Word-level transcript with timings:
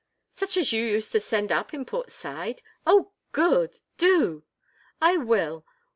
"Such 0.35 0.57
as 0.57 0.73
you 0.73 0.83
used 0.83 1.11
to 1.11 1.19
send 1.19 1.51
up 1.51 1.75
in 1.75 1.85
Port 1.85 2.09
Said? 2.09 2.63
Oh 2.87 3.11
good! 3.33 3.77
Do." 3.99 4.41
"I 4.99 5.17
will. 5.17 5.63